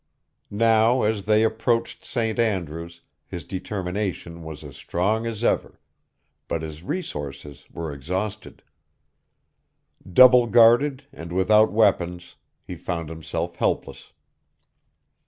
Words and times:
Now 0.49 1.03
as 1.03 1.25
they 1.25 1.43
approached 1.43 2.03
St. 2.03 2.39
Andrew's 2.39 3.01
his 3.27 3.45
determination 3.45 4.41
was 4.41 4.63
as 4.63 4.75
strong 4.75 5.27
as 5.27 5.43
ever, 5.43 5.79
but 6.47 6.63
his 6.63 6.81
resources 6.81 7.65
were 7.71 7.93
exhausted. 7.93 8.63
Double 10.11 10.47
guarded 10.47 11.03
and 11.13 11.31
without 11.31 11.71
weapons, 11.71 12.35
he 12.63 12.75
found 12.75 13.09
himself 13.09 13.57
helpless. 13.57 14.11